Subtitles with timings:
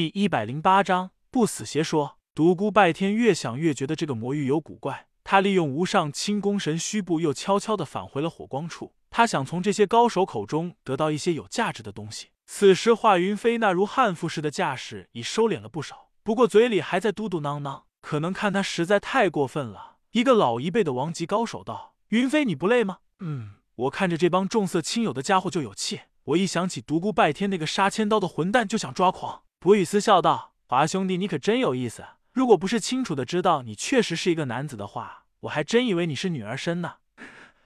[0.00, 2.16] 第一百零八章不死邪说。
[2.34, 8.94] 独孤拜天越想越觉得这个魔域有古怪，他利用无上轻功神虚步，又悄悄的返回了火光处。
[9.10, 12.28] 他想从这些高手口中得到一些有价值的东西。
[12.46, 17.82] 此时，华云飞那如悍妇似的架势已收敛了不少，不过嘴里还在嘟嘟囔囔。
[18.00, 19.96] 可能看他实在太过分了。
[20.12, 26.00] 一个老一辈的王级高手道：“云飞，你不累吗？”“嗯，我看着这帮重色轻友的家伙就有气。
[26.24, 32.02] 我一想起独孤拜天那个杀千刀的混蛋，就想抓狂。”博雨斯笑道：“华兄弟，你可真有意思。
[32.32, 36.94] 如果不是清楚的知道你确实是一个男子的话，我还真以为你是女儿身呢。”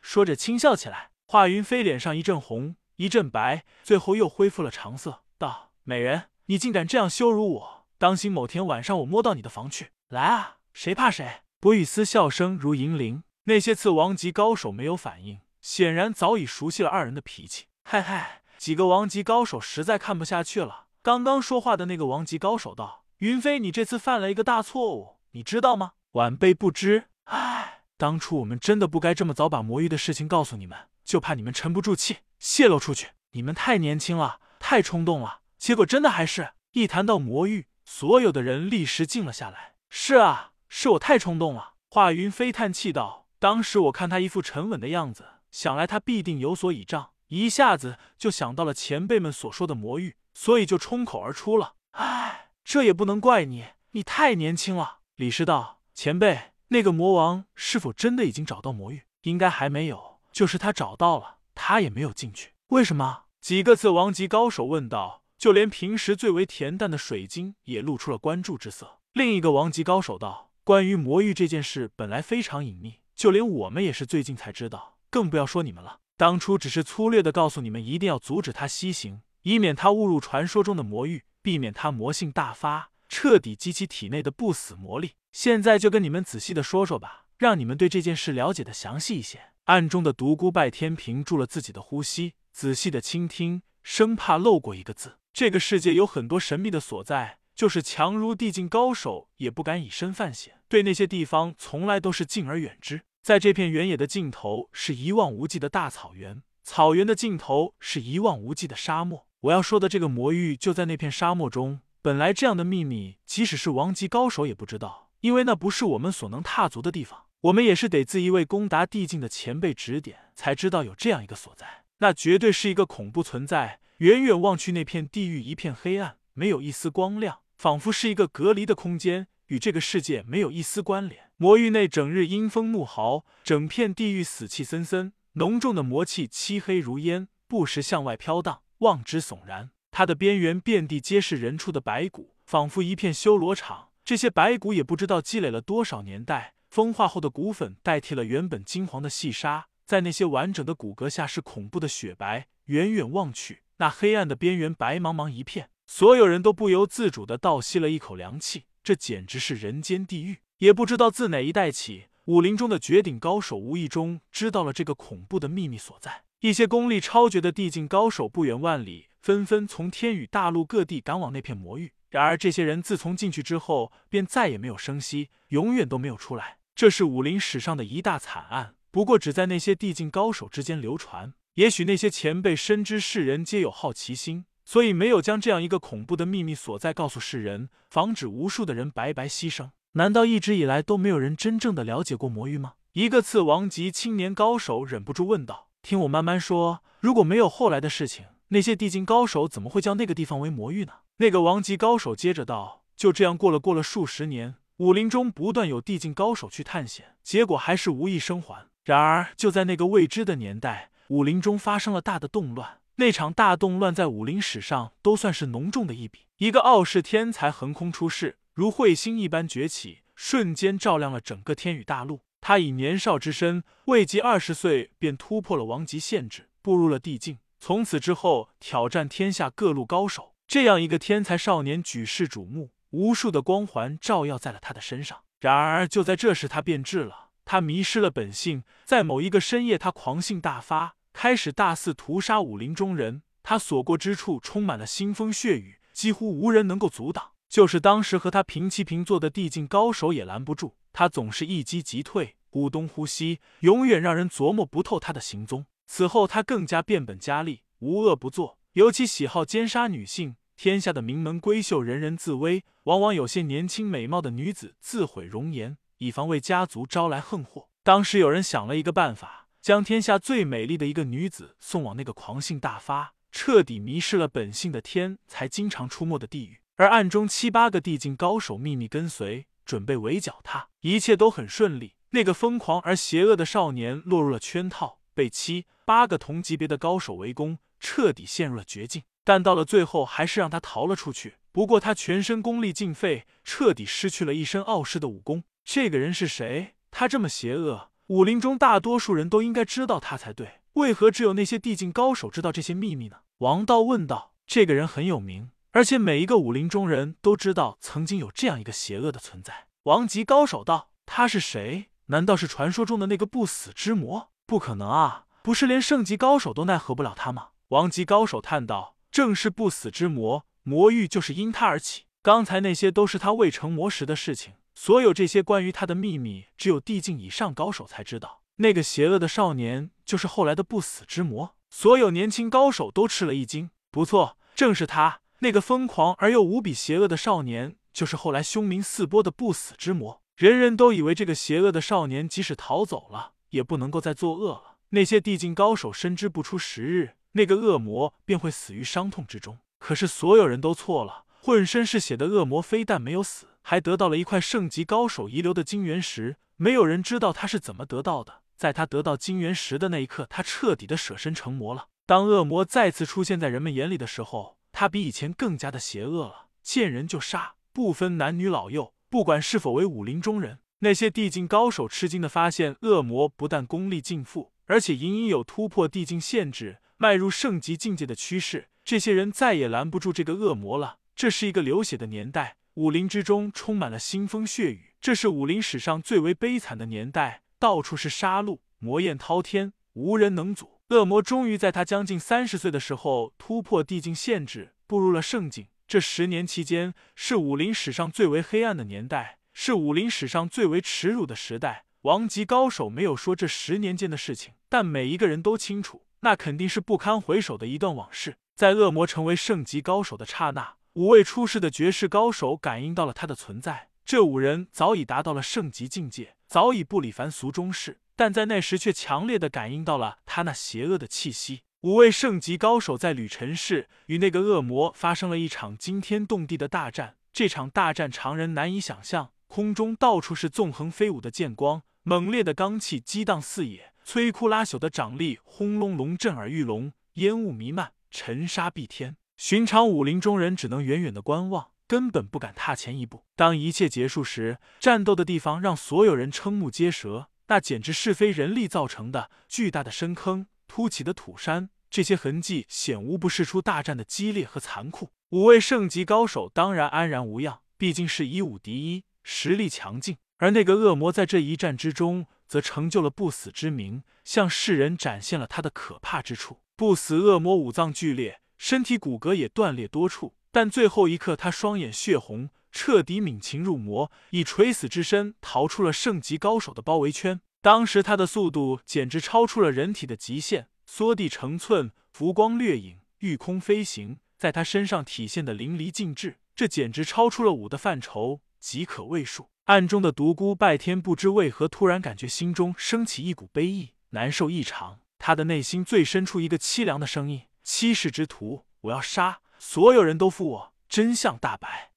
[0.02, 1.10] 说着轻笑起来。
[1.28, 7.86] 华云飞脸上一阵红，一阵白，最后又恢复了常色，道：“美人，你竟敢这样羞辱我！
[7.96, 9.90] 当心某天晚上我摸到你的房去。
[10.08, 13.22] 来啊，谁怕谁！”博雨斯笑声如银铃。
[13.44, 17.66] 那些次王级高手没有反应，显然早已熟悉了二人的脾气。
[17.84, 20.83] 嗨嗨，几个王级高手实在看不下去了。
[21.04, 27.10] 刚刚说话的那个王级高手道：“云飞，你这次犯了一个大错误，你知道吗？”晚辈不知。
[27.24, 33.08] 唉，当初我们真的不该这么早把魔域的事情告诉你们，就怕你们沉不住气泄露出去。
[33.32, 39.74] 你们太年轻了，太冲动了，结果真的还是一谈到魔域，所有的人立时静了下来。
[39.90, 41.74] 是啊，是我太冲动了。
[41.90, 51.76] 华云飞叹气道：“当时我看他一副沉稳的样子，想来他必定有所倚仗，一下子就想到了前辈们所说的魔域。”所以就冲口而出了。
[51.92, 54.98] 唉，这也不能怪你，你太年轻了。
[55.16, 59.04] 李师道，前辈，那个魔王是否真的已经找到魔域？
[59.22, 60.20] 应该还没有。
[60.32, 62.52] 就是他找到了，他也没有进去。
[62.68, 63.24] 为什么？
[63.40, 65.22] 几个次王级高手问道。
[65.36, 69.00] 就连平时最为恬淡的水晶也露出了关注之色。
[69.12, 75.98] 另一个王级高手道：“关于魔域这件事，本来非常隐秘，就连我们也是最近才知道，更不要说你们了。
[76.16, 85.12] 当初只是粗略的告诉你们，一定要阻止他西行。”以免他误入传说中的魔域，避免他魔性大发，彻底激起体内的不死魔力。
[85.32, 89.52] 现在就跟你们仔细的说说吧，让你们对这件事了解的详细一些。
[89.64, 95.18] 暗中的独孤拜天屏住了自己的呼吸，仔细的倾听，生怕漏过一个字。
[95.34, 103.02] 这个世界有很多神秘的所在，就是强如地境高手也不敢以身犯险，对那些地方从来都是敬而远之。
[103.22, 109.26] 在这片原野的尽头是一望无际的大草原，草原的尽头是一望无际的沙漠。
[109.44, 111.80] 我要说的这个魔域就在那片沙漠中。
[112.00, 117.24] 本来这样的秘密，即使是王级高手也不知道，因为那不是我们所能踏足的地方。
[117.42, 121.84] 我们也是得自一位攻达地境的前辈指点，才知道有这样一个所在。
[121.98, 123.80] 那绝对是一个恐怖存在。
[123.98, 131.30] 远远望去，那片地狱一片黑暗，没有一丝光亮，仿佛是一个隔离的空间，与这个世界没有一丝关联。
[131.36, 138.62] 魔域内整日阴风怒号，整片地狱死气森森，浓重的魔气漆黑如烟，不时向外飘荡。
[138.78, 143.90] 望之悚然，它的边缘遍地皆是人畜的白骨，仿佛一片修罗场。
[144.04, 152.48] 这些白骨也不知道积累了多少年代，风化后的骨粉代替了原本金黄的细沙，在那些完整的骨骼下是恐怖的雪白。
[152.66, 158.64] 远远望去，那黑暗的边缘白茫茫一片，所有人都不由自主的倒吸了一口凉气。
[158.82, 160.40] 这简直是人间地狱！
[160.58, 166.24] 也不知道自哪一代起，武林中的绝顶高手无意中知道了这个恐怖的秘密所在。
[166.44, 171.94] 一些功力超绝的地境高手不远万里，纷纷从天宇大陆各地赶往那片魔域。
[172.10, 176.58] 然而，这些人自从进去之后，便再也没有声息，永远都没有出来。
[176.74, 181.32] 这是武林史上的一大惨案，不过只在那些地境高手之间流传。
[181.54, 189.70] 也许那些前辈深知世人皆有好奇心，所以没有将这样一个恐怖的秘密所在告诉世人，防止无数的人白白牺牲。
[189.92, 192.74] 难道一直以来都没有人真正的了解过魔域吗？
[192.92, 195.70] 一个次王级青年高手忍不住问道。
[195.84, 200.94] 听我慢慢说，如果没有后来的事情，那些地境高手怎么会叫那个地方为魔域呢？
[201.18, 208.66] 那个王级高手接着道：“就这样过了过了数十年，武林中不断有地境高手去探险，结果还是无一生还。
[208.82, 212.78] 然而就在那个未知的年代，武林中发生了大的动乱。
[212.96, 216.20] 那场大动乱在武林史上都算是浓重的一笔。
[216.38, 227.38] 一个傲世天才横空出世，如彗星一般崛起，瞬间照亮了整个天宇大陆。”他以年少之身，未及二十岁便突破了王级限制，步入了地境。
[227.58, 230.34] 从此之后，挑战天下各路高手。
[230.46, 235.20] 这样一个天才少年，举世瞩目，无数的光环照耀在了他的身上。
[235.40, 237.30] 然而，就在这时，他变质了。
[237.46, 243.22] 他迷失了本性，在某一个深夜，他狂性大发，开始大肆屠杀武林中人。
[243.42, 247.30] 他所过之处，充满了腥风血雨，几乎无人能够阻挡。
[247.48, 250.76] 就是当时和他平起平坐的地境高手也拦不住。
[250.94, 255.66] 他总是一击即退，忽东忽西，永远让人琢磨不透他的行踪。
[255.86, 267.68] 此后，他更加变本加厉，无恶不作，尤其喜好奸杀女性，天下的名门闺秀人人自危，往往有些年轻美貌的女子自毁容颜，以防为家族招来横祸。
[267.82, 280.68] 当时有人想了一个办法，将天下最美丽的一个女子送往那个狂性大发、彻底迷失了本性的天才经常出没的地狱，而暗中七八个地境高手秘密跟随，准备围剿他。
[280.80, 281.94] 一切都很顺利。
[282.10, 289.02] 那个疯狂而邪恶的少年落入了圈套，被七八个同级别的高手围攻，彻底陷入了绝境。
[289.24, 291.36] 但到了最后，还是让他逃了出去。
[291.50, 295.44] 不过他全身功力尽废，彻底失去了一身傲视的武功。
[295.64, 296.74] 这个人是谁？
[296.90, 300.60] 他这么邪恶，武林中大多数人都应该知道他才对。
[300.74, 303.18] 为何只有那些地境高手知道这些秘密呢？
[303.38, 304.34] 王道问道。
[304.46, 309.66] 这个人很有名，而且每一个武林中人都知道曾经有这样一个邪恶的存在。
[309.82, 314.30] 王级高手道：“他是谁？”难道是传说中的那个不死之魔？
[314.46, 315.24] 不可能啊！
[315.42, 317.48] 不是连圣级高手都奈何不了他吗？
[317.70, 322.04] 王级高手叹道：“正是不死之魔，魔域就是因他而起。
[322.22, 328.42] 刚才那些都是他未成魔时的事情，所有这些关于他的秘密，只有地境以上高手才知道。
[328.58, 331.56] 那个邪恶的少年，就是后来的不死之魔。
[331.68, 333.70] 所有年轻高手都吃了一惊。
[333.90, 344.78] 不错，正是他，那个疯狂而又无比邪恶的少年，就是后来凶名四播的不死之魔。”人人都以为这个邪恶的少年即使逃走了，也不能够再作恶了。
[344.88, 349.58] 那些地境高手深知不出十日，那个恶魔便会死于伤痛之中。
[349.78, 356.36] 可是所有人都错了，浑身是血的恶魔非但没有死，还得到了一块圣级高手遗留的金元石。
[356.56, 358.40] 没有人知道他是怎么得到的。
[358.56, 361.88] 在他得到金元石的那一刻，他彻底的舍身成魔了。
[362.06, 368.92] 当恶魔再次出现在人们眼里的时候，他比以前更加的邪恶了，见人就杀，不分男女老幼。
[369.08, 378.68] 不管是否为武林中人，那些地境高手吃惊的发现，恶魔不但功力尽复，而且隐隐有突破地境限制、迈入圣级境界的趋势。
[378.84, 380.98] 这些人再也拦不住这个恶魔了。
[381.14, 384.94] 这是一个流血的年代，武林之中充满了腥风血雨。
[385.00, 390.73] 这是武林史上最为悲惨的年代，到处是杀戮，魔焰滔天，无人能阻。
[390.90, 395.68] 恶魔终于在他将近三十岁的时候突破地境限制，步入了圣境。
[395.86, 401.86] 这十年期间是武林史上最为黑暗的年代，是武林史上最为耻辱的时代。
[402.02, 408.36] 王级高手没有说这十年间的事情，但每一个人都清楚，那肯定是不堪回首的一段往事。
[408.54, 413.88] 在恶魔成为圣级高手的刹那，五位出世的绝世高手感应到了他的存在。
[414.06, 421.62] 这五人早已达到了圣级境界，早已不理凡俗中事，但在那时却强烈的感应到了他那邪恶的气息。
[421.80, 427.16] 五位圣级高手在吕尘市与那个恶魔发生了一场惊天动地的大战。
[427.32, 439.16] 这场大战常人难以想象，空中到处是纵横飞舞的剑光，猛烈的罡气激荡四野，摧枯拉朽的掌力轰隆隆震耳欲聋，烟雾弥漫，尘沙蔽天。
[439.36, 443.22] 寻常武林中人只能远远的观望，根本不敢踏前一步。
[443.36, 451.70] 当一切结束时，战斗的地方让所有人瞠目结舌，那简直是非人力造成的巨大的深坑，凸起的土山。
[451.88, 455.10] 这些痕迹显无不是出大战的激烈和残酷。
[455.30, 460.16] 五位圣级高手当然安然无恙，毕竟是以武敌一，实力强劲。
[460.38, 466.58] 而那个恶魔在这一战之中，则成就了不死之名，向世人展现了他的可怕之处。
[466.74, 477.40] 不死恶魔五脏剧烈，身体骨骼也断裂多处，但最后一刻，他双眼血红，彻底泯情入魔，以垂死之身逃出了圣级高手的包围圈。
[477.60, 480.68] 当时他的速度简直超出了人体的极限。
[480.86, 486.36] 缩地成寸，浮光掠影，御空飞行，在他身上体现的淋漓尽致。
[486.54, 489.48] 这简直超出了武的范畴，即可畏数。
[489.64, 495.00] 暗中的独孤拜天不知为何突然感觉心中升起一股悲意，难受异常。
[495.18, 499.40] 他的内心最深处一个凄凉的声音：七世之徒，我要杀！
[499.58, 500.72] 所有人都负我！
[500.88, 501.93] 真相大白。